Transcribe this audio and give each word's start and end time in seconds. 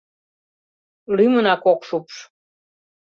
Лӱмынак 1.15 1.63
ок 1.73 1.81
шупш. 1.87 2.15